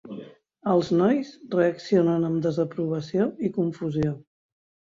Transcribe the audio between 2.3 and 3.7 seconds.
amb desaprovació i